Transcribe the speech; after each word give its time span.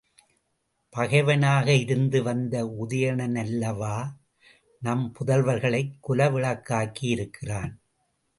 பகைவனாக 0.89 1.73
இருந்து 1.73 2.23
வந்த 2.23 2.63
உதயனனல்லவா 2.79 3.95
நம் 4.81 5.13
புதல்வர்களைக் 5.19 5.93
குலவிளக்காக்கி 6.07 7.05
இருக்கிறான். 7.09 7.79